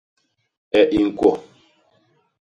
[0.79, 1.29] E i ñkwo.